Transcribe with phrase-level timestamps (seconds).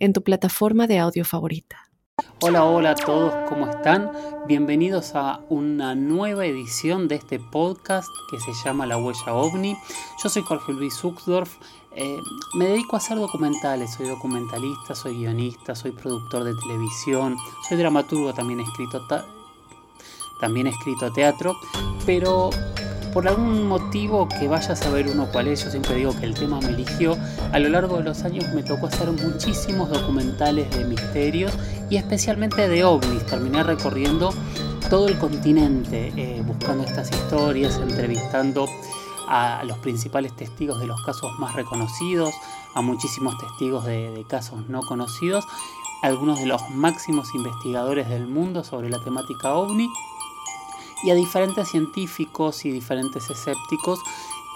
[0.00, 1.76] en tu plataforma de audio favorita.
[2.40, 4.10] Hola, hola a todos, ¿cómo están?
[4.46, 9.76] Bienvenidos a una nueva edición de este podcast que se llama La Huella OVNI.
[10.22, 11.54] Yo soy Jorge Luis Zuxdorf,
[11.96, 12.18] eh,
[12.54, 17.36] me dedico a hacer documentales, soy documentalista, soy guionista, soy productor de televisión,
[17.68, 19.06] soy dramaturgo, también he escrito,
[20.40, 21.54] también he escrito teatro,
[22.06, 22.50] pero
[23.12, 26.34] por algún motivo que vaya a saber uno cuál es, yo siempre digo que el
[26.34, 27.16] tema me eligió,
[27.52, 31.52] a lo largo de los años me tocó hacer muchísimos documentales de misterios
[31.88, 34.32] y especialmente de ovnis, terminé recorriendo
[34.88, 38.68] todo el continente eh, buscando estas historias, entrevistando
[39.28, 42.34] a los principales testigos de los casos más reconocidos,
[42.74, 45.44] a muchísimos testigos de, de casos no conocidos,
[46.02, 49.88] algunos de los máximos investigadores del mundo sobre la temática ovni
[51.04, 54.00] y a diferentes científicos y diferentes escépticos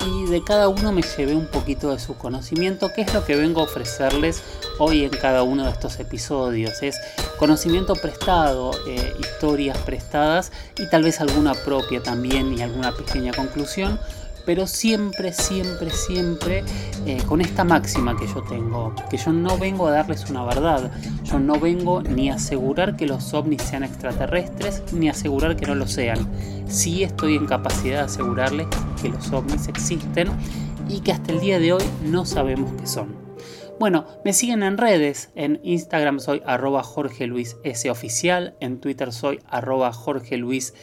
[0.06, 3.36] y de cada uno me llevé un poquito de su conocimiento, que es lo que
[3.36, 4.42] vengo a ofrecerles
[4.78, 6.83] hoy en cada uno de estos episodios.
[6.83, 6.97] Es
[7.39, 13.98] conocimiento prestado, eh, historias prestadas y tal vez alguna propia también y alguna pequeña conclusión
[14.45, 16.64] pero siempre, siempre, siempre
[17.06, 20.91] eh, con esta máxima que yo tengo, que yo no vengo a darles una verdad,
[21.25, 25.67] yo no vengo ni a asegurar que los ovnis sean extraterrestres, ni a asegurar que
[25.67, 26.28] no lo sean.
[26.69, 28.67] Sí estoy en capacidad de asegurarles
[29.01, 30.28] que los ovnis existen
[30.89, 33.25] y que hasta el día de hoy no sabemos qué son.
[33.79, 39.12] Bueno, me siguen en redes, en Instagram soy arroba Jorge Luis S oficial, en Twitter
[39.12, 40.75] soy arroba Jorge Luis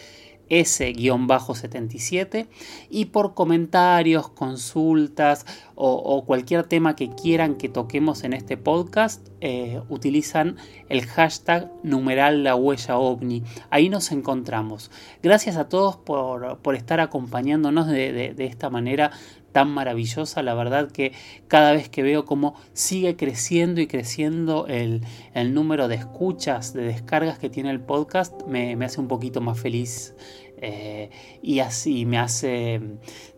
[0.51, 2.47] S-77
[2.89, 5.45] y por comentarios, consultas
[5.75, 10.57] o, cualquier tema que quieran que toquemos en este podcast, eh, utilizan
[10.89, 13.41] el hashtag numeral la huella ovni.
[13.71, 14.91] Ahí nos encontramos.
[15.23, 19.11] Gracias a todos por, estar acompañándonos de, esta manera
[19.51, 20.43] tan maravillosa.
[20.43, 21.13] La verdad que
[21.47, 25.01] cada vez que veo cómo sigue creciendo y creciendo el,
[25.53, 29.59] número de escuchas, de descargas que tiene el podcast, me, me hace un poquito más
[29.59, 30.15] feliz
[30.61, 31.09] eh,
[31.41, 32.79] y así me hace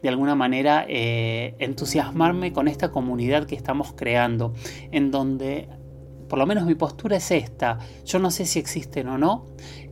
[0.02, 4.53] de alguna manera eh, entusiasmarme con esta comunidad que estamos creando,
[4.91, 5.69] en donde
[6.28, 9.45] por lo menos mi postura es esta, yo no sé si existen o no,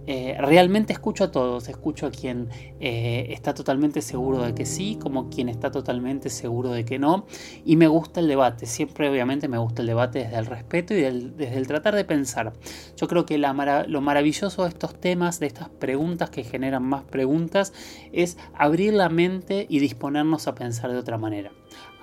[0.07, 2.49] eh, realmente escucho a todos, escucho a quien
[2.79, 7.27] eh, está totalmente seguro de que sí, como quien está totalmente seguro de que no,
[7.65, 11.01] y me gusta el debate, siempre obviamente me gusta el debate desde el respeto y
[11.01, 12.53] desde el tratar de pensar.
[12.97, 17.71] Yo creo que lo maravilloso de estos temas, de estas preguntas que generan más preguntas,
[18.11, 21.51] es abrir la mente y disponernos a pensar de otra manera.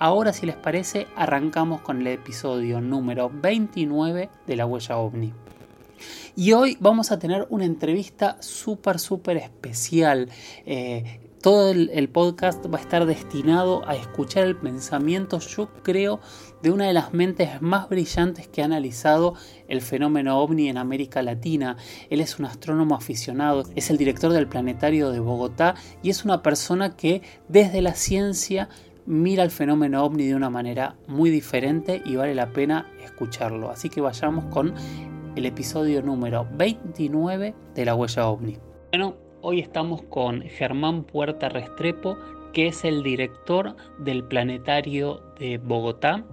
[0.01, 5.33] Ahora, si les parece, arrancamos con el episodio número 29 de La Huella OVNI.
[6.37, 10.29] Y hoy vamos a tener una entrevista súper, súper especial.
[10.65, 16.19] Eh, todo el, podcast va a estar destinado a escuchar el pensamiento, yo creo,
[16.61, 19.35] de una de las mentes más brillantes que ha analizado
[19.67, 21.77] el fenómeno ovni en América Latina.
[22.09, 26.41] Él es un astrónomo aficionado, es el director del Planetario de Bogotá y es una
[26.41, 28.67] persona que desde la ciencia
[29.09, 33.71] mira el fenómeno ovni de una manera muy diferente y vale la pena escucharlo.
[33.71, 34.75] Así que vayamos con
[35.35, 38.57] el episodio número 29 de La Huella OVNI.
[38.91, 42.17] Bueno, hoy estamos con Germán Puerta Restrepo,
[42.53, 46.23] que es el director del Planetario de Bogotá.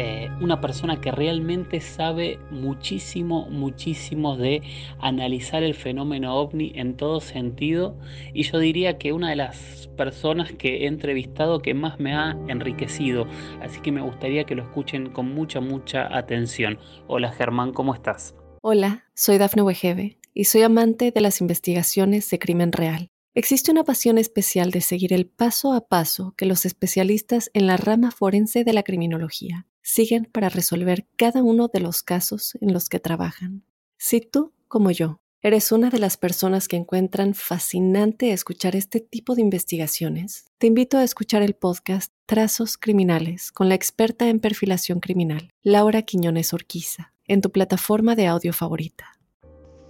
[0.00, 4.62] Eh, una persona que realmente sabe muchísimo, muchísimo de
[5.00, 7.98] analizar el fenómeno ovni en todo sentido
[8.32, 12.38] y yo diría que una de las personas que he entrevistado que más me ha
[12.46, 13.26] enriquecido,
[13.60, 16.78] así que me gustaría que lo escuchen con mucha, mucha atención.
[17.08, 18.36] Hola Germán, ¿cómo estás?
[18.62, 23.08] Hola, soy Dafne Wegebe y soy amante de las investigaciones de crimen real.
[23.34, 27.76] Existe una pasión especial de seguir el paso a paso que los especialistas en la
[27.76, 32.88] rama forense de la criminología siguen para resolver cada uno de los casos en los
[32.88, 33.64] que trabajan.
[33.96, 39.34] Si tú, como yo, eres una de las personas que encuentran fascinante escuchar este tipo
[39.34, 45.00] de investigaciones, te invito a escuchar el podcast Trazos Criminales con la experta en perfilación
[45.00, 49.18] criminal, Laura Quiñones Orquiza en tu plataforma de audio favorita.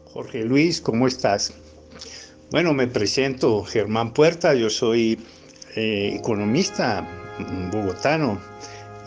[0.05, 1.55] Jorge Luis, ¿cómo estás?
[2.51, 5.19] Bueno, me presento Germán Puerta, yo soy
[5.77, 7.07] eh, economista
[7.71, 8.41] bogotano,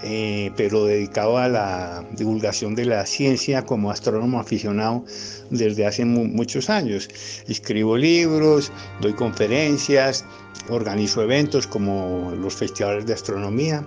[0.04, 5.06] eh, pero dedicado a la divulgación de la ciencia como astrónomo aficionado
[5.50, 7.10] desde hace muchos años.
[7.48, 8.72] Escribo libros,
[9.02, 10.26] doy conferencias,
[10.70, 13.86] organizo eventos como los festivales de astronomía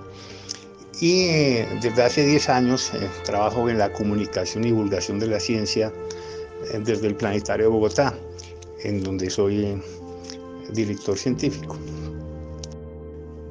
[1.01, 5.41] y eh, desde hace 10 años eh, trabajo en la comunicación y divulgación de la
[5.41, 5.93] ciencia
[6.83, 8.15] desde el Planetario de Bogotá,
[8.85, 9.77] en donde soy
[10.73, 11.79] director científico.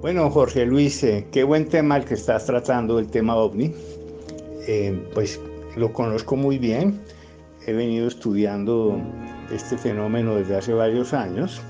[0.03, 3.73] Bueno, Jorge Luis, eh, qué buen tema el que estás tratando, el tema ovni.
[4.67, 5.39] Eh, pues
[5.77, 6.99] lo conozco muy bien.
[7.65, 9.01] He venido estudiando
[9.49, 11.61] este fenómeno desde hace varios años.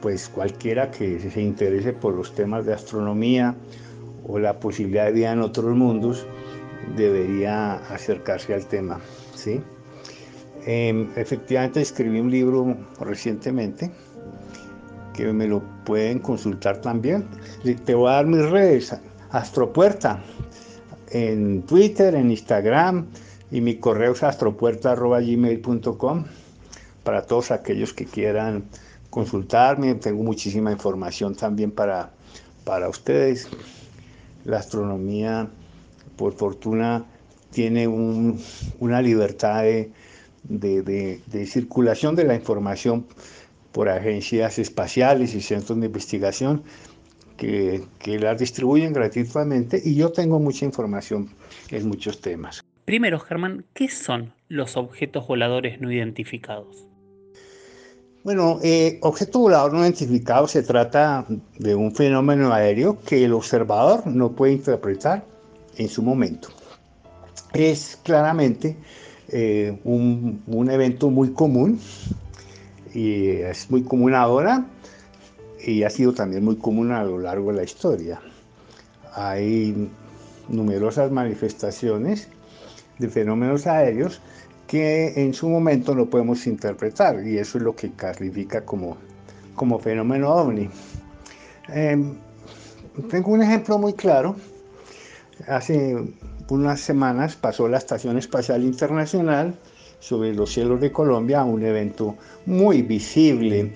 [0.00, 3.56] Pues cualquiera que se interese por los temas de astronomía
[4.24, 6.28] o la posibilidad de vida en otros mundos
[6.96, 9.00] debería acercarse al tema.
[9.34, 9.60] ¿sí?
[10.64, 13.90] Em, efectivamente escribí un libro recientemente
[15.18, 17.26] que me lo pueden consultar también.
[17.84, 18.96] Te voy a dar mis redes,
[19.30, 20.22] Astropuerta,
[21.10, 23.08] en Twitter, en Instagram
[23.50, 26.24] y mi correo es astropuerta.gmail.com
[27.02, 28.66] para todos aquellos que quieran
[29.10, 29.96] consultarme.
[29.96, 32.12] Tengo muchísima información también para,
[32.64, 33.48] para ustedes.
[34.44, 35.48] La astronomía,
[36.16, 37.06] por fortuna,
[37.50, 39.90] tiene una libertad de,
[40.44, 43.04] de circulación de la información
[43.78, 46.64] por agencias espaciales y centros de investigación
[47.36, 51.28] que, que las distribuyen gratuitamente y yo tengo mucha información
[51.70, 52.60] en muchos temas.
[52.86, 56.88] Primero, Germán, ¿qué son los objetos voladores no identificados?
[58.24, 61.24] Bueno, eh, objeto volador no identificado se trata
[61.60, 65.24] de un fenómeno aéreo que el observador no puede interpretar
[65.76, 66.48] en su momento.
[67.54, 68.76] Es claramente
[69.28, 71.78] eh, un, un evento muy común
[72.94, 74.66] y es muy común ahora
[75.64, 78.20] y ha sido también muy común a lo largo de la historia.
[79.14, 79.90] Hay
[80.48, 82.28] numerosas manifestaciones
[82.98, 84.20] de fenómenos aéreos
[84.66, 88.96] que en su momento no podemos interpretar y eso es lo que califica como,
[89.54, 90.68] como fenómeno ovni.
[91.68, 92.16] Em,
[93.10, 94.36] tengo un ejemplo muy claro.
[95.46, 95.96] Hace
[96.50, 99.54] unas semanas pasó la Estación Espacial Internacional
[100.00, 102.16] sobre los cielos de Colombia, un evento
[102.46, 103.72] muy visible.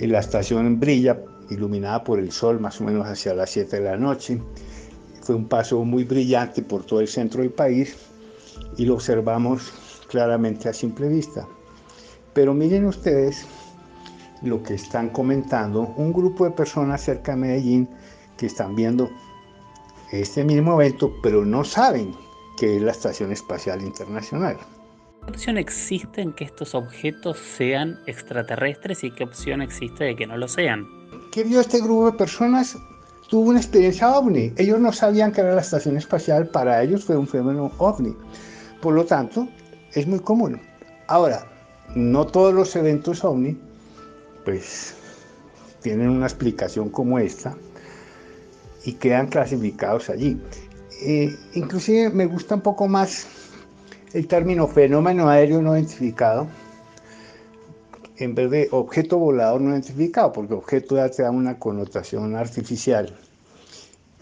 [0.00, 1.18] La estación brilla
[1.50, 4.40] iluminada por el sol más o menos hacia las 7 de la noche.
[5.22, 7.96] Fue un paso muy brillante por todo el centro del país
[8.76, 9.72] y lo observamos
[10.08, 11.46] claramente a simple vista.
[12.32, 13.46] Pero miren ustedes
[14.42, 17.88] lo que están comentando un grupo de personas cerca de Medellín
[18.36, 19.08] que están viendo
[20.12, 22.14] este mismo evento, pero no saben
[22.56, 24.58] que es la Estación Espacial Internacional.
[25.26, 30.24] ¿Qué opción existe en que estos objetos sean extraterrestres y qué opción existe de que
[30.24, 30.86] no lo sean?
[31.32, 32.78] ¿Qué vio este grupo de personas?
[33.28, 34.52] Tuvo una experiencia ovni.
[34.56, 38.14] Ellos no sabían que era la estación espacial, para ellos fue un fenómeno ovni.
[38.80, 39.48] Por lo tanto,
[39.94, 40.60] es muy común.
[41.08, 41.44] Ahora,
[41.96, 43.58] no todos los eventos ovni,
[44.44, 44.94] pues,
[45.82, 47.56] tienen una explicación como esta
[48.84, 50.40] y quedan clasificados allí.
[51.02, 53.26] Eh, inclusive me gusta un poco más
[54.12, 56.46] el término fenómeno aéreo no identificado
[58.18, 63.14] en vez de objeto volador no identificado, porque objeto ya te da una connotación artificial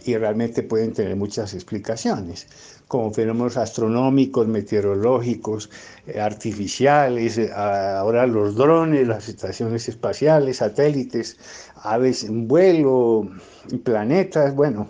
[0.05, 2.47] y realmente pueden tener muchas explicaciones,
[2.89, 5.71] como fenómenos astronómicos, meteorológicos,
[6.07, 11.39] eh, artificiales, eh, ahora los drones, las estaciones espaciales, satélites,
[11.77, 13.31] aves en vuelo,
[13.83, 14.89] planetas, bueno.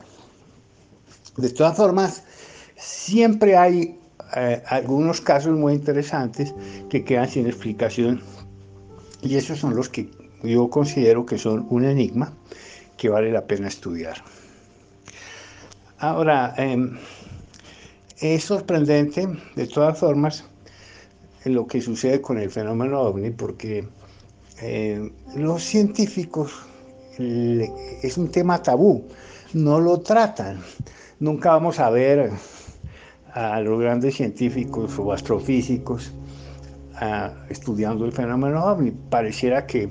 [1.36, 2.24] De todas formas,
[2.76, 3.98] siempre hay
[4.36, 6.54] eh, algunos casos muy interesantes
[6.90, 8.20] que quedan sin explicación
[9.22, 10.10] y esos son los que
[10.42, 12.32] yo considero que son un enigma
[12.96, 14.22] que vale la pena estudiar.
[15.98, 16.98] Ahora, em,
[18.20, 19.26] es sorprendente
[19.56, 20.44] de todas formas
[21.44, 23.86] lo que sucede con el fenómeno ovni porque
[24.60, 26.52] eh, los científicos
[27.18, 29.04] es un tema tabú,
[29.52, 30.60] no lo tratan.
[31.20, 32.32] Nunca vamos a ver
[33.34, 36.12] a los grandes científicos o astrofísicos
[37.48, 38.92] estudiando el fenómeno ovni.
[39.10, 39.90] Pareciera que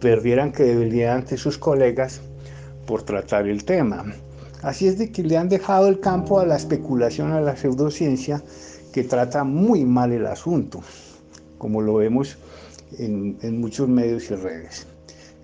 [0.00, 2.20] perdieran credibilidad ante sus colegas
[2.86, 4.04] por tratar el tema.
[4.62, 8.42] Así es de que le han dejado el campo a la especulación, a la pseudociencia,
[8.92, 10.80] que trata muy mal el asunto,
[11.58, 12.38] como lo vemos
[12.98, 14.86] en, muchos medios y redes.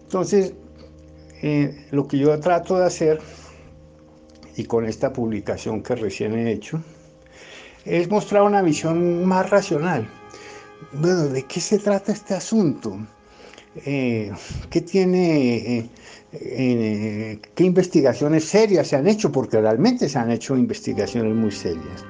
[0.04, 0.54] Entonces,
[1.42, 3.20] eh, lo que yo trato de hacer,
[4.56, 6.82] y con esta publicación que recién he hecho,
[7.84, 10.08] es mostrar una visión más racional.
[10.92, 12.98] Bueno, ¿de qué se trata este asunto?
[13.76, 14.32] eh,
[14.70, 15.90] qué tiene,
[16.32, 22.04] eh, qué investigaciones serias se han hecho, porque realmente se han hecho investigaciones muy serias.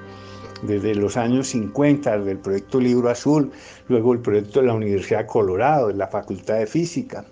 [0.62, 3.50] Desde los años 50, del proyecto Libro Azul,
[3.88, 7.24] luego el proyecto de la Universidad de Colorado, de la Facultad de Física,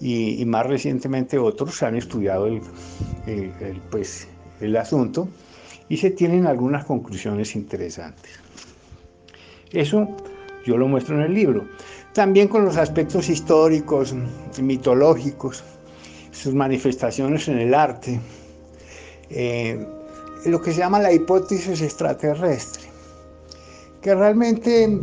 [0.00, 2.60] y, más recientemente otros han estudiado el,
[3.90, 4.28] pues,
[4.60, 5.28] el asunto
[5.88, 8.32] y se tienen algunas conclusiones interesantes.
[9.72, 10.08] Eso
[10.64, 11.66] yo lo muestro en el libro.
[12.12, 14.14] También con los aspectos históricos,
[14.60, 15.64] mitológicos,
[16.30, 18.20] sus manifestaciones en el arte,
[19.30, 19.86] eh,
[20.46, 22.84] lo que se llama la hipótesis extraterrestre,
[24.02, 24.98] que realmente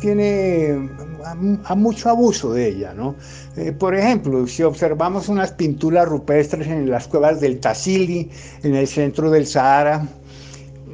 [0.00, 0.88] tiene
[1.24, 2.94] a, mucho abuso de ella.
[2.94, 3.14] ¿no?
[3.56, 8.30] Eh, por ejemplo, si observamos unas pinturas rupestres en las cuevas del Tassili,
[8.62, 10.06] en el centro del Sahara,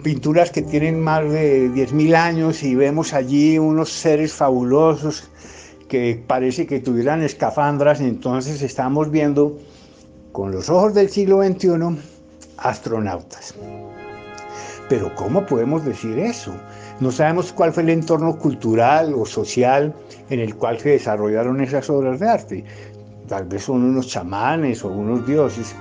[0.02, 5.24] pinturas que tienen más de 10.000 años y vemos allí unos seres fabulosos
[5.88, 9.58] que parece que tuvieran escafandras, entonces estamos viendo
[10.32, 11.98] con los ojos del siglo XXI
[12.58, 13.54] astronautas.
[14.88, 16.52] Pero ¿cómo podemos decir eso?
[17.00, 19.94] No sabemos cuál fue el entorno cultural o social
[20.28, 22.64] en el cual se desarrollaron esas obras de arte.
[23.26, 25.74] Tal vez son unos chamanes o unos dioses,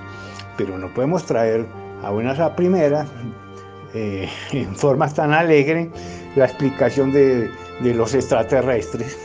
[0.56, 1.66] pero no podemos traer
[2.02, 3.06] a buenas a primeras,
[3.92, 5.90] eh, en forma tan alegre,
[6.36, 7.50] la explicación de,
[7.82, 9.16] los extraterrestres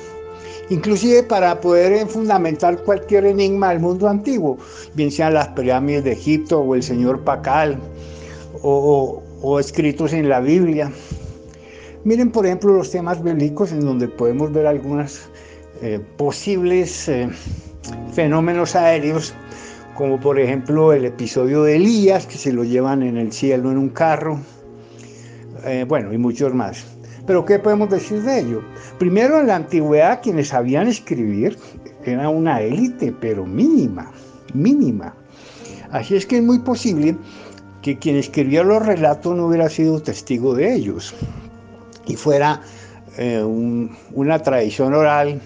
[0.69, 4.57] inclusive para poder fundamentar cualquier enigma del mundo antiguo,
[4.95, 7.77] bien sean las pirámides de Egipto o el señor Pacal
[8.63, 10.91] o, escritos en la Biblia.
[12.05, 15.27] Miren, por ejemplo, los temas bélicos en donde podemos ver algunos
[15.81, 17.27] eh, posibles eh,
[18.13, 19.33] fenómenos aéreos,
[19.95, 23.79] como por ejemplo el episodio de Elías, que se lo llevan en el cielo en
[23.79, 24.39] un carro,
[25.65, 26.85] eh, bueno, y muchos más.
[27.25, 28.61] Pero ¿qué podemos decir de ello?
[28.99, 31.57] Primero, en la antigüedad quienes sabían escribir
[32.03, 34.11] era una élite, pero mínima,
[34.53, 35.15] mínima.
[35.89, 37.15] Así es que es muy posible
[37.81, 41.15] que quien escribió los relatos no hubiera sido testigo de ellos
[42.05, 42.61] y fuera
[43.17, 45.41] eh, una tradición oral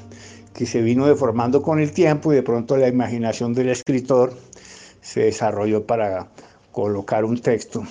[0.53, 4.33] que se vino deformando con el tiempo y de pronto la imaginación del escritor
[5.01, 6.27] se desarrolló para
[6.71, 7.83] colocar un texto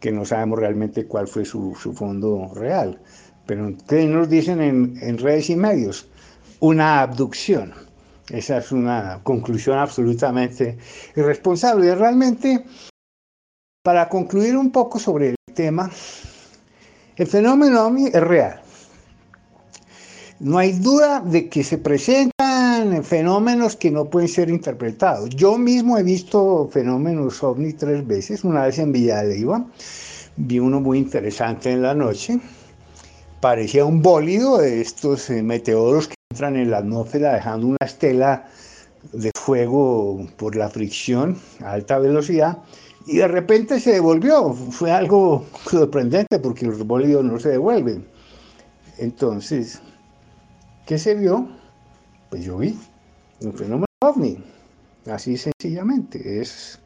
[0.00, 3.00] que no sabemos realmente cuál fue su, fondo real.
[3.46, 6.08] Pero ¿qué nos dicen en, redes y medios?
[6.60, 7.72] Una abducción.
[8.28, 10.78] Esa es una conclusión absolutamente
[11.14, 11.94] irresponsable.
[11.94, 12.64] Realmente,
[13.82, 15.90] para concluir un poco sobre el tema,
[17.16, 18.60] el fenómeno es real.
[20.38, 25.30] No hay duda de que se presentan fenómenos que no pueden ser interpretados.
[25.30, 29.64] Yo mismo he visto fenómenos ovni tres veces, una vez en Villa de Iba,
[30.36, 32.38] vi uno muy interesante en la noche,
[33.40, 38.46] parecía un bólido de estos eh, meteoros que entran en la atmósfera dejando una estela
[39.12, 42.58] de fuego por la fricción a alta velocidad
[43.06, 44.52] y de repente se devolvió.
[44.52, 48.06] Fue algo sorprendente porque los bólidos no se devuelven.
[48.98, 49.80] Entonces,
[50.86, 51.48] ¿Qué se vio?
[52.30, 52.78] Pues yo vi
[53.40, 54.38] un fenómeno ovni,
[55.10, 56.40] así sencillamente.
[56.40, 56.78] Es,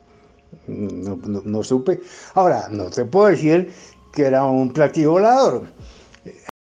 [0.67, 2.00] no, supe.
[2.33, 3.71] Ahora, no te puedo decir
[4.14, 5.71] que era un platillo volador.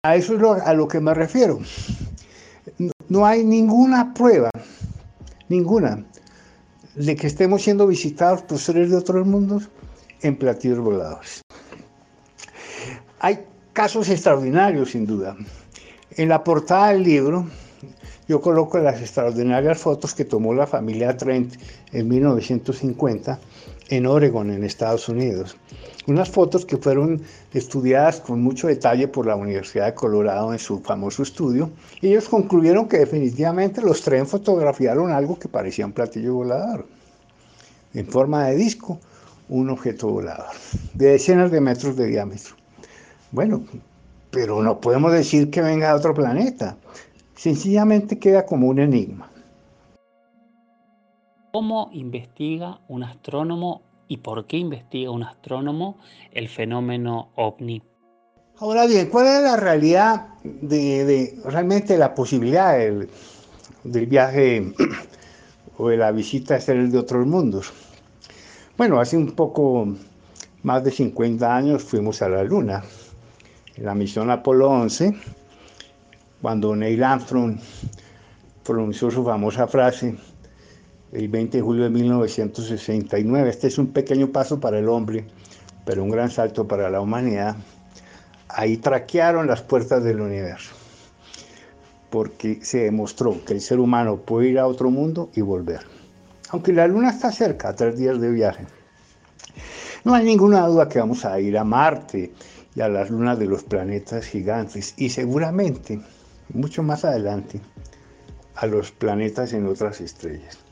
[0.04, 1.58] A eso es a lo que me refiero.
[3.08, 4.50] No, hay ninguna prueba,
[5.48, 6.04] ninguna,
[6.94, 9.68] de que estemos siendo visitados por seres de otros mundos
[10.22, 11.42] en platillos voladores.
[13.20, 15.36] Hay casos extraordinarios, sin duda.
[16.12, 17.46] En la portada del libro
[18.28, 21.54] yo coloco las extraordinarias fotos que tomó la familia Trent
[21.92, 23.38] en 1950
[23.88, 25.56] en Oregon, en Estados Unidos.
[26.06, 30.80] Unas fotos que fueron estudiadas con mucho detalle por la Universidad de Colorado en su
[30.80, 31.70] famoso estudio.
[32.02, 36.86] Ellos concluyeron que definitivamente los Trent fotografiaron algo que parecía un platillo volador,
[37.94, 38.98] en forma de disco,
[39.48, 40.46] un objeto volador,
[40.94, 42.54] de decenas de metros de diámetro.
[43.32, 43.64] Bueno,
[44.30, 46.76] pero no podemos decir que venga de otro planeta.
[47.36, 49.30] Sencillamente queda como un enigma.
[51.56, 55.96] ¿Cómo investiga un astrónomo y por qué investiga un astrónomo
[56.32, 57.82] el fenómeno ovni?
[58.58, 64.70] Ahora bien, ¿cuál es la realidad de, realmente la posibilidad del, viaje
[65.78, 67.72] o de la visita a seres de otros mundos?
[68.76, 69.88] Bueno, hace un poco
[70.62, 72.84] más de 50 años fuimos a la Luna
[73.78, 75.16] la misión Apolo 11,
[76.42, 77.58] cuando Neil Armstrong
[78.62, 80.18] pronunció su famosa frase
[81.12, 85.26] el 20 de julio de 1969, este es un pequeño paso para el hombre,
[85.84, 87.56] pero un gran salto para la humanidad,
[88.48, 90.74] ahí traquearon las puertas del universo.
[92.10, 95.80] porque se demostró que el ser humano puede ir a otro mundo y volver.
[96.50, 98.64] Aunque la luna está cerca, a tres días de viaje.
[100.04, 102.32] No hay ninguna duda que vamos a ir a Marte
[102.74, 106.00] y a las lunas de los planetas gigantes y seguramente,
[106.54, 107.60] mucho más adelante,
[108.54, 110.65] a los planetas en otras estrellas.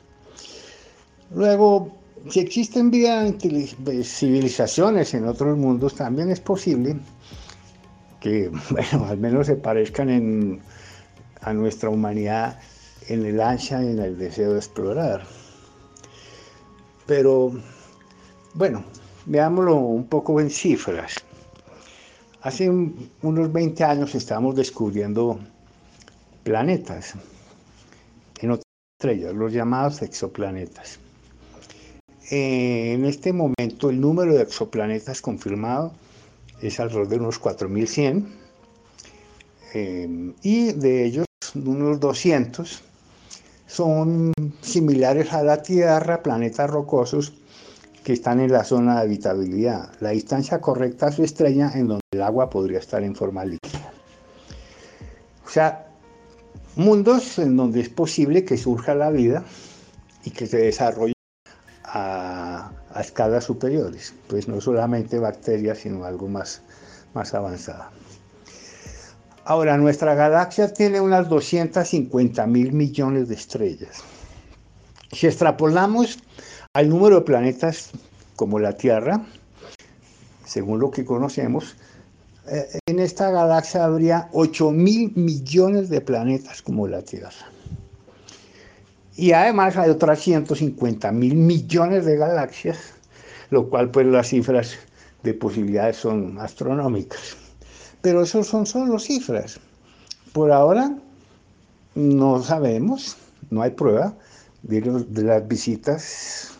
[1.31, 1.91] Luego,
[2.29, 3.31] si existen vida,
[4.03, 6.97] civilizaciones en otros mundos, también es posible
[8.19, 10.61] que, bueno, al menos se parezcan
[11.41, 12.59] a nuestra humanidad
[13.07, 15.23] en el ansia y en el deseo de explorar.
[17.05, 17.51] Pero,
[18.55, 18.83] bueno,
[19.25, 21.15] veámoslo un poco en cifras.
[22.41, 25.39] Hace unos 20 años estábamos descubriendo
[26.43, 27.15] planetas
[28.39, 28.65] en otras
[28.99, 30.99] estrellas, los llamados exoplanetas.
[32.29, 35.93] En este momento el número de exoplanetas confirmado
[36.61, 38.27] es alrededor de unos 4100
[39.73, 42.83] eh, y de ellos unos 200
[43.67, 47.33] son similares a la Tierra, planetas rocosos
[48.03, 49.91] que están en la zona de habitabilidad.
[49.99, 53.91] La distancia correcta a su estrella en donde el agua podría estar en forma líquida.
[55.45, 55.87] O sea,
[56.75, 59.43] mundos en donde es posible que surja la vida
[60.23, 61.14] y que se desarrolle
[61.95, 66.61] a, escalas superiores, pues no solamente bacterias, sino algo más,
[67.13, 67.85] más avanzado.
[69.45, 74.03] Ahora, nuestra galaxia tiene unas 250 mil millones de estrellas.
[75.11, 76.19] Si extrapolamos
[76.73, 77.91] al número de planetas
[78.35, 79.25] como la Tierra,
[80.45, 81.75] según lo que conocemos,
[82.47, 87.54] eh, en esta galaxia habría 8 mil millones de planetas como la Tierra.
[89.17, 92.93] Y además hay otras 150 mil millones de galaxias,
[93.49, 94.75] lo cual pues las cifras
[95.23, 97.37] de posibilidades son astronómicas.
[98.01, 99.59] Pero eso son solo cifras.
[100.33, 100.97] Por ahora
[101.95, 103.15] no sabemos,
[103.49, 104.13] no hay prueba
[104.63, 106.51] de, de las visitas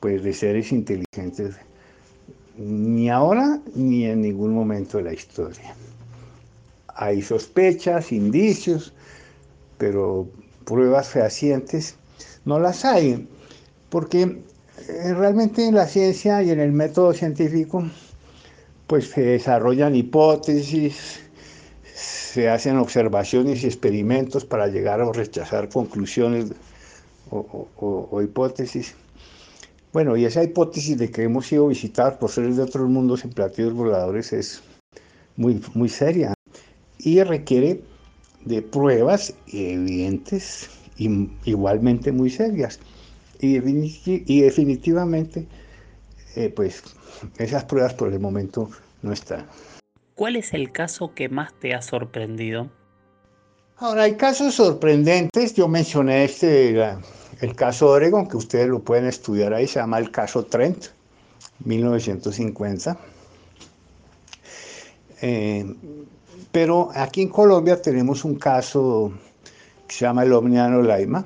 [0.00, 1.54] pues, de seres inteligentes,
[2.56, 5.76] ni ahora ni en ningún momento de la historia.
[6.88, 8.92] Hay sospechas, indicios,
[9.78, 10.28] pero
[10.68, 11.96] pruebas fehacientes
[12.44, 13.26] no las hay,
[13.88, 17.84] porque eh, realmente en la ciencia y en el método científico
[18.86, 21.20] pues se desarrollan hipótesis,
[21.94, 26.52] se hacen observaciones y experimentos para llegar a rechazar conclusiones
[27.30, 28.94] o, hipótesis.
[29.92, 33.30] Bueno, y esa hipótesis de que hemos sido visitados por seres de otros mundos en
[33.30, 34.62] platillos voladores es
[35.36, 36.32] muy, muy seria
[36.98, 37.82] y requiere
[38.44, 42.80] de pruebas evidentes y igualmente muy serias.
[43.40, 43.58] Y,
[44.26, 45.46] y definitivamente,
[46.36, 46.82] eh, pues
[47.38, 48.70] esas pruebas por el momento
[49.02, 49.46] no están.
[50.14, 52.70] ¿Cuál es el caso que más te ha sorprendido?
[53.76, 55.54] Ahora, hay casos sorprendentes.
[55.54, 56.76] Yo mencioné este,
[57.40, 60.86] el caso Oregon, que ustedes lo pueden estudiar ahí, se llama el caso Trent,
[61.64, 62.98] 1950.
[65.22, 65.74] Eh,
[66.52, 69.12] pero aquí en Colombia tenemos un caso
[69.86, 71.24] que se llama el Omniano Laima,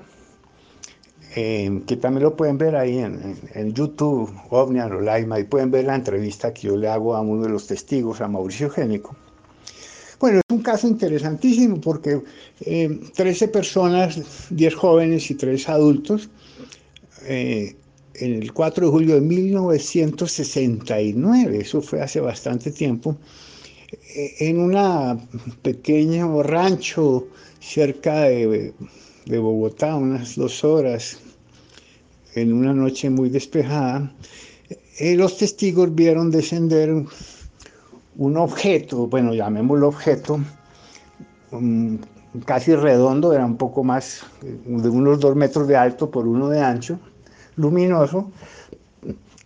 [1.34, 5.86] eh, que también lo pueden ver ahí en, YouTube, Ovnian o Laima, y pueden ver
[5.86, 9.16] la entrevista que yo le hago a uno de los testigos, a Mauricio Génico.
[10.20, 12.22] Bueno, es un caso interesantísimo porque
[12.60, 16.28] 13 eh, personas, 10 jóvenes y 3 adultos,
[17.24, 17.76] eh,
[18.14, 23.16] en el 4 de julio de 1969, eso fue hace bastante tiempo,
[24.14, 25.28] en un
[25.62, 27.28] pequeño rancho
[27.60, 28.72] cerca de
[29.26, 31.18] Bogotá, unas dos horas,
[32.34, 34.12] en una noche muy despejada,
[34.98, 37.04] eh, los testigos vieron descender
[38.16, 40.40] un objeto, bueno, llamémoslo objeto,
[42.46, 46.60] casi redondo, era un poco más de unos dos metros de alto por uno de
[46.60, 46.98] ancho,
[47.56, 48.30] luminoso,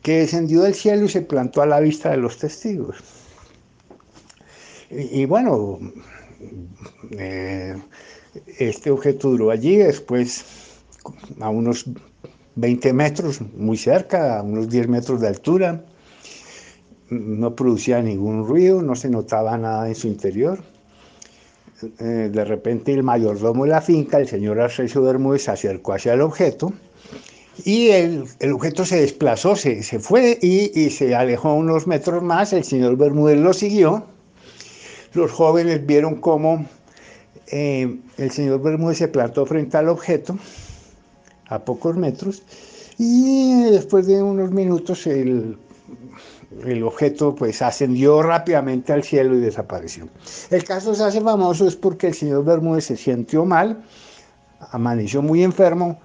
[0.03, 2.97] que descendió del cielo y se plantó a la vista de los testigos.
[4.91, 5.79] Y, bueno,
[7.11, 7.77] eh,
[8.59, 10.45] este objeto duró allí, después
[11.41, 11.87] a unos
[12.57, 15.85] 20 metros, muy cerca, a unos 10 metros de altura.
[17.11, 20.59] No producía ningún ruido, no se notaba nada en su interior.
[21.99, 26.15] Eh, de repente el mayordomo de la finca, el señor Arcesio Bermúdez, se acercó hacia
[26.15, 26.73] el objeto
[27.65, 32.53] y el, objeto se desplazó, se, se fue y, y, se alejó unos metros más.
[32.53, 34.16] El señor Bermúdez lo siguió.
[35.15, 36.67] Los jóvenes vieron cómo
[37.49, 40.37] eh, el señor Bermúdez se plantó frente al objeto
[41.49, 42.43] a pocos metros
[42.99, 45.57] y después de unos minutos el,
[46.65, 50.09] el objeto pues ascendió rápidamente al cielo y desapareció.
[50.51, 53.85] El caso se hace famoso es porque el señor Bermúdez se sintió mal,
[54.73, 56.01] amaneció muy enfermo,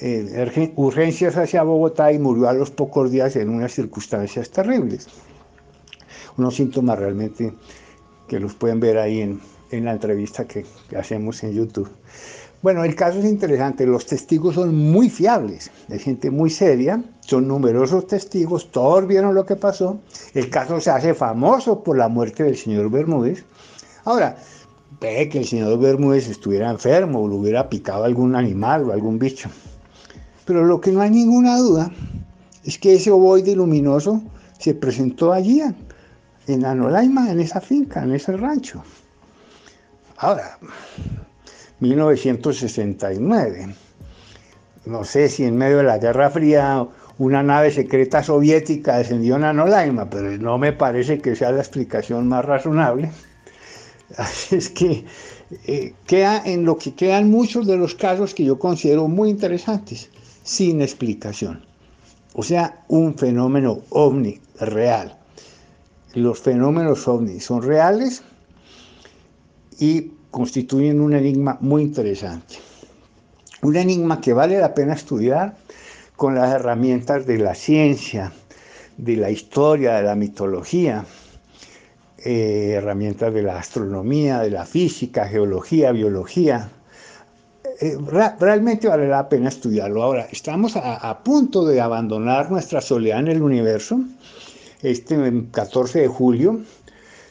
[0.00, 5.06] en urgencias hacia Bogotá y murió a los pocos días en unas circunstancias terribles.
[6.36, 7.54] Unos síntomas realmente
[8.28, 10.64] que los pueden ver ahí en, en la entrevista que,
[10.96, 11.88] hacemos en YouTube.
[12.62, 17.46] Bueno, el caso es interesante, los testigos son muy fiables, hay gente muy seria, son
[17.46, 20.00] numerosos testigos, todos vieron lo que pasó,
[20.32, 23.44] el caso se hace famoso por la muerte del señor Bermúdez.
[24.04, 24.36] Ahora,
[24.98, 29.18] ve que el señor Bermúdez estuviera enfermo o lo hubiera picado algún animal o algún
[29.18, 29.50] bicho.
[30.46, 31.90] Pero lo que no hay ninguna duda
[32.64, 34.22] es que ese ovoide luminoso
[34.58, 35.60] se presentó allí,
[36.46, 38.82] en Anolaima, en esa finca, en ese rancho.
[40.18, 40.58] Ahora,
[41.80, 43.74] 1969.
[44.86, 46.86] No sé si en medio de la Guerra Fría
[47.18, 52.28] una nave secreta soviética descendió en Anolaima, pero no me parece que sea la explicación
[52.28, 53.10] más razonable.
[54.16, 55.04] Así es que
[55.66, 60.10] eh, queda en lo que quedan muchos de los casos que yo considero muy interesantes,
[60.42, 61.64] sin explicación.
[62.34, 65.16] O sea, un fenómeno ovni real.
[66.14, 68.22] Los fenómenos ovni son reales
[69.78, 72.56] y constituyen un enigma muy interesante.
[73.62, 75.56] Un enigma que vale la pena estudiar
[76.16, 78.32] con las herramientas de la ciencia,
[78.96, 81.04] de la historia, de la mitología,
[82.24, 86.70] eh, herramientas de la astronomía, de la física, geología, biología.
[87.80, 87.98] Eh,
[88.38, 90.02] realmente vale la pena estudiarlo.
[90.02, 94.00] Ahora, estamos a, a, punto de abandonar nuestra soledad en el universo.
[94.84, 95.16] Este
[95.50, 96.60] 14 de julio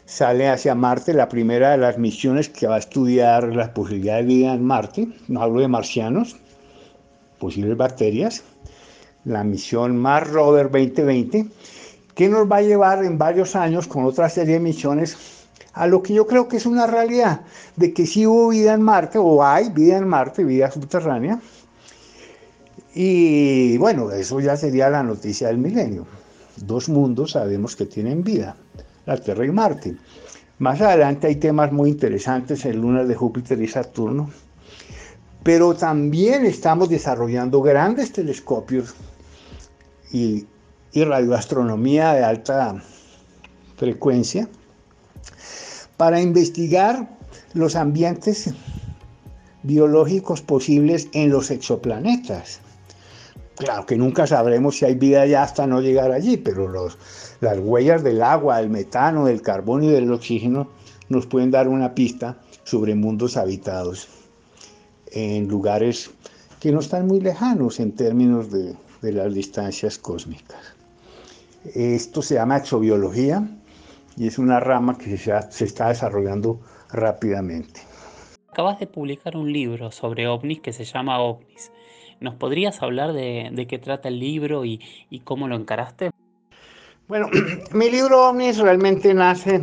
[0.08, 4.34] sale hacia Marte la primera de las misiones que va a estudiar las posibilidades de
[4.34, 5.08] vida en Marte.
[5.28, 6.36] No hablo de marcianos,
[7.38, 8.42] posibles bacterias.
[9.24, 11.46] La misión Mars Rover 2020,
[12.16, 15.16] que nos va a llevar en varios años con otra serie de misiones
[15.74, 17.42] a lo que yo creo que es una realidad,
[17.76, 21.39] de que sí hubo vida en Marte, o hay vida en Marte, vida subterránea.
[22.96, 26.08] Y bueno, eso ya sería la noticia del milenio.
[26.58, 28.56] Dos mundos sabemos que tienen vida
[29.06, 29.96] la Tierra y Marte.
[30.60, 34.30] Más adelante hay temas muy interesantes en lunas de Júpiter y Saturno,
[35.44, 38.94] pero también estamos desarrollando grandes telescopios
[40.12, 40.46] y,
[40.94, 42.82] y radioastronomía de alta
[43.76, 44.48] frecuencia
[45.98, 47.10] para investigar
[47.54, 48.54] los ambientes
[49.63, 52.60] biológicos posibles en los exoplanetas.
[53.56, 56.98] Claro que nunca sabremos si hay vida allá hasta no llegar allí, pero los,
[57.39, 60.70] las huellas del agua, del metano, del carbono y del oxígeno
[61.10, 64.08] nos pueden dar una pista sobre mundos habitados
[65.12, 66.10] en lugares
[66.60, 70.74] que no están muy lejanos en términos de, de las distancias cósmicas.
[71.76, 73.48] Esto se llama exobiología
[74.18, 76.60] y es una rama que se, se está desarrollando
[76.92, 77.82] rápidamente.
[78.50, 81.72] Acabas de publicar un libro sobre ovnis que se llama OVNIS.
[82.23, 86.12] ¿Nos podrías hablar de, qué trata el libro y, y cómo lo encaraste?
[87.09, 87.29] Bueno,
[87.73, 89.59] mi libro OVNIS realmente nace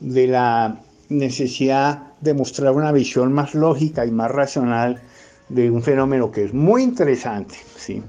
[0.00, 5.00] de la necesidad de mostrar una visión más lógica y más racional
[5.48, 7.54] de un fenómeno que es muy interesante.
[7.76, 8.02] ¿sí?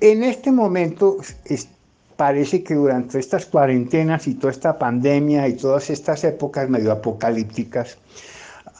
[0.00, 1.68] En este momento es,
[2.16, 7.96] parece que durante estas cuarentenas y toda esta pandemia y todas estas épocas medio apocalípticas,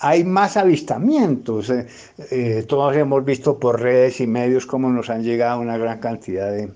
[0.01, 1.71] hay más avistamientos.
[1.71, 1.87] Eh,
[2.31, 6.53] eh, todos hemos visto por redes y medios cómo nos han llegado una gran cantidad
[6.53, 6.71] de,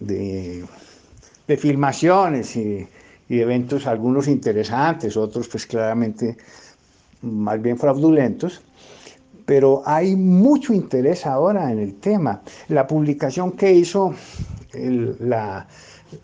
[0.00, 2.86] de filmaciones y,
[3.28, 6.36] y, eventos, algunos interesantes, otros pues claramente
[7.22, 8.60] más bien fraudulentos,
[9.46, 12.42] pero hay mucho interés ahora en el tema.
[12.68, 14.14] La publicación que hizo
[14.72, 15.66] la,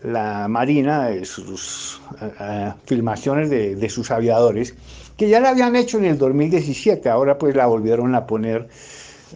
[0.03, 4.75] la, Marina de sus uh, filmaciones de, de, sus aviadores,
[5.19, 8.69] que ya la habían hecho en el 2017, ahora pues la volvieron a poner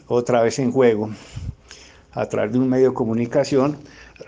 [0.07, 1.11] otra vez en juego
[2.13, 3.77] a través de un medio de comunicación,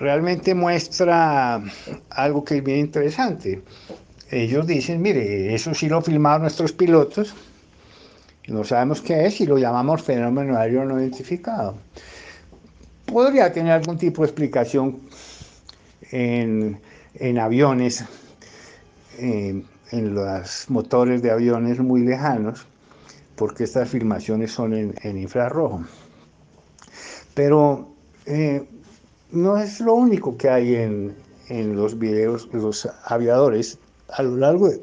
[0.00, 1.62] realmente muestra
[2.10, 3.62] algo que es bien interesante.
[4.32, 7.34] Ellos dicen, mire, eso sí lo filmaron nuestros pilotos,
[8.48, 11.76] no sabemos qué es y lo llamamos fenómeno aéreo no identificado.
[13.06, 14.98] Podría tener algún tipo de explicación
[16.10, 16.80] en,
[17.14, 18.04] en aviones,
[19.18, 22.66] en, en, los motores de aviones muy lejanos,
[23.36, 25.84] porque estas filmaciones son en, infrarrojo.
[27.34, 27.88] Pero
[28.26, 28.62] eh,
[29.32, 31.14] no es lo único que hay en,
[31.48, 34.82] en los videos de los aviadores a lo largo de,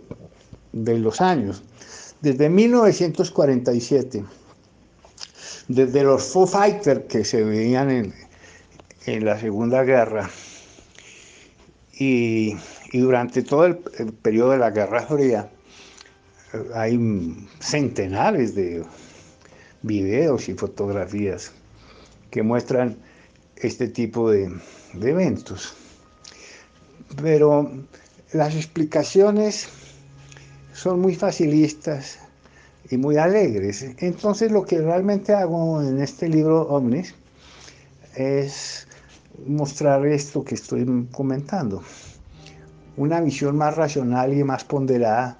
[0.73, 1.63] de los años.
[2.21, 4.23] Desde 1947,
[5.67, 8.13] desde los Foo Fighters que se veían en,
[9.05, 10.29] en la Segunda Guerra,
[11.93, 12.55] Y,
[12.99, 13.77] durante todo el,
[14.21, 15.49] periodo de la Guerra Fría
[16.53, 16.99] eh, hay
[17.59, 18.83] centenares de
[19.81, 21.51] videos y fotografías
[22.29, 22.97] que muestran
[23.57, 24.51] este tipo de,
[25.01, 25.73] eventos.
[27.21, 27.71] Pero
[28.33, 29.67] las explicaciones
[30.73, 32.19] son muy facilistas
[32.89, 33.85] y muy alegres.
[33.99, 37.13] Entonces lo que realmente hago en este libro Omnis
[38.15, 38.87] es
[39.45, 41.83] mostrar esto que estoy comentando.
[42.97, 45.37] Una visión más racional y más ponderada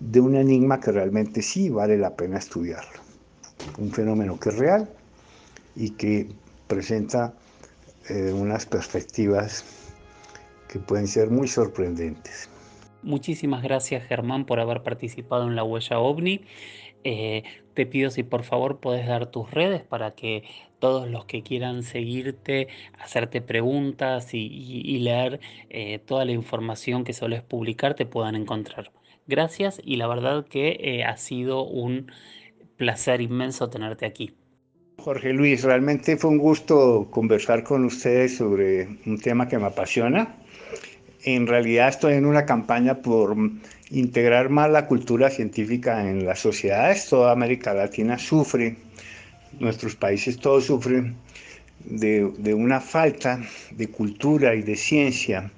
[0.00, 3.00] de un enigma que realmente sí vale la pena estudiarlo.
[3.78, 4.88] Un fenómeno que es real
[5.74, 6.28] y que
[6.66, 7.34] presenta
[8.08, 9.64] eh, unas perspectivas
[10.68, 12.48] que pueden ser muy sorprendentes.
[13.02, 16.44] Muchísimas gracias Germán por haber participado en la huella ovni.
[17.04, 20.42] Eh, te pido si por favor puedes dar tus redes para que
[20.78, 27.42] todos los que quieran seguirte, hacerte preguntas y, leer eh, toda la información que sueles
[27.42, 28.92] publicar te puedan encontrar.
[29.26, 32.10] Gracias y la verdad que eh, ha sido un
[32.76, 34.34] placer inmenso tenerte aquí.
[34.98, 40.36] Jorge Luis, realmente fue un gusto conversar con ustedes sobre un tema que me apasiona
[41.26, 43.36] en realidad estoy en una campaña por
[43.90, 47.08] integrar más la cultura científica en las sociedades.
[47.08, 48.76] Toda América Latina sufre,
[49.60, 51.16] nuestros países todos sufren
[51.84, 53.40] de, una falta
[53.70, 55.50] de cultura y de ciencia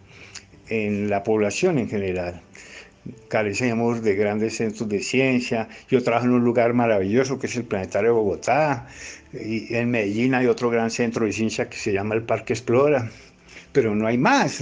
[0.69, 2.43] en la población en general
[3.29, 5.69] carecemos de grandes centros de ciencia.
[5.89, 8.87] Yo trabajo en un lugar maravilloso que es el Planetario de Bogotá.
[9.33, 13.11] Y en Medellín hay otro gran centro de ciencia que se llama el Parque Explora
[13.79, 14.61] pero no hay más.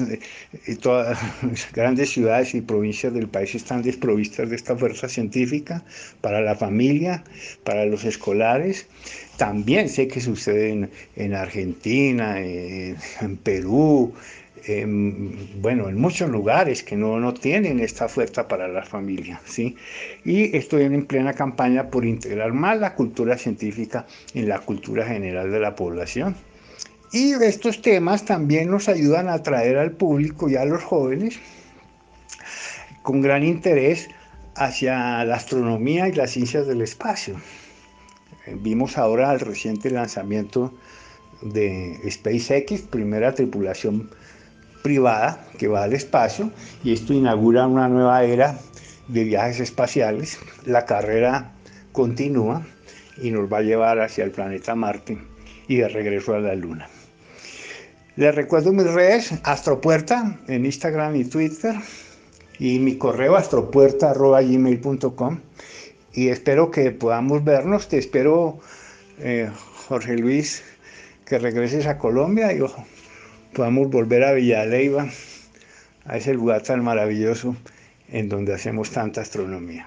[0.83, 5.83] Todas las grandes ciudades y provincias del país están desprovistas de esta fuerza científica
[6.21, 7.25] para la familia,
[7.65, 8.87] para los escolares.
[9.39, 14.13] También sé que sucede en, Argentina, en, Perú,
[15.63, 19.77] bueno, en muchos lugares que no, no tienen esta fuerza para la familia, ¿sí?
[20.27, 25.51] Y estoy en plena campaña por integrar más la cultura científica en la cultura general
[25.51, 26.37] de la población.
[27.19, 31.39] Y estos temas también nos ayudan a atraer al público y a los jóvenes
[33.03, 34.11] con gran interés
[34.55, 37.37] hacia la astronomía y las ciencias del espacio.
[38.45, 40.75] Eh, vimos ahora el reciente lanzamiento
[41.41, 44.11] de SpaceX, primera tripulación
[44.83, 46.51] privada que va al espacio,
[46.85, 48.59] y esto inaugura una nueva era
[49.09, 50.39] de viajes espaciales.
[50.67, 51.55] La carrera
[51.93, 52.67] continúa
[53.17, 55.17] y nos va a llevar hacia el planeta Marte
[55.67, 56.91] y de regreso a la Luna.
[58.17, 61.75] Les recuerdo mis redes, Astropuerta, en Instagram y Twitter,
[62.59, 65.41] y mi correo astropuerta.gmail.com.
[66.15, 67.89] Y espero que podamos vernos.
[67.89, 68.59] Te espero,
[69.19, 69.51] eh,
[69.89, 70.65] Jorge Luis,
[71.27, 72.61] que regreses a Colombia y
[73.53, 75.11] podamos volver a Villaleiva,
[76.07, 77.55] a ese lugar tan maravilloso
[78.09, 79.87] en donde hacemos tanta astronomía.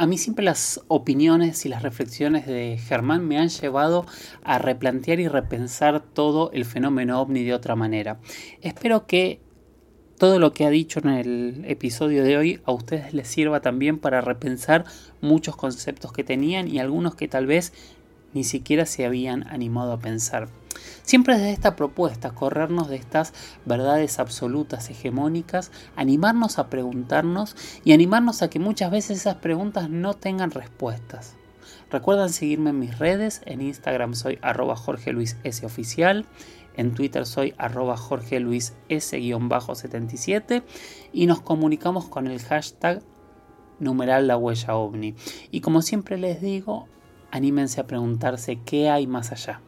[0.00, 4.06] A mí siempre las opiniones y las reflexiones de Germán me han llevado
[4.42, 8.18] a replantear y repensar todo el fenómeno ovni de otra manera.
[8.62, 9.42] Espero que
[10.16, 13.98] todo lo que ha dicho en el episodio de hoy a ustedes les sirva también
[13.98, 14.86] para repensar
[15.20, 17.74] muchos conceptos que tenían y algunos que tal vez
[18.32, 20.48] ni siquiera se habían animado a pensar.
[21.02, 23.32] Siempre desde esta propuesta, corrernos de estas
[23.64, 30.14] verdades absolutas, hegemónicas, animarnos a preguntarnos y animarnos a que muchas veces esas preguntas no
[30.14, 31.36] tengan respuestas.
[31.90, 36.26] Recuerden seguirme en mis redes, en Instagram soy arroba Jorge Luis S oficial,
[36.76, 40.62] en Twitter soy arroba Jorge Luis S-77
[41.12, 43.02] y nos comunicamos con el hashtag
[43.80, 45.16] numeral la huella ovni.
[45.50, 46.86] Y como siempre les digo,
[47.30, 49.60] anímense a preguntarse qué hay más allá.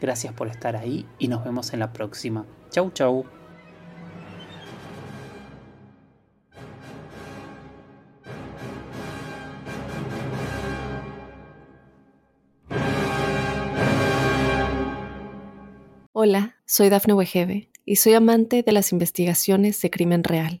[0.00, 2.46] Gracias por estar ahí y nos vemos en la próxima.
[2.70, 3.24] Chau, chau.
[16.12, 20.60] Hola, soy Dafne Wegebe y soy amante de las investigaciones de crimen real.